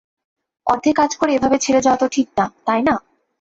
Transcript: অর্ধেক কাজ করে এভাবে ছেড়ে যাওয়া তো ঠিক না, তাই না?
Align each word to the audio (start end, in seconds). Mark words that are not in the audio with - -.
অর্ধেক 0.67 0.95
কাজ 0.95 1.11
করে 1.15 1.31
এভাবে 1.33 1.57
ছেড়ে 1.59 1.81
যাওয়া 1.81 1.99
তো 1.99 2.07
ঠিক 2.07 2.27
না, 2.37 2.45
তাই 2.65 2.81
না? 2.83 2.95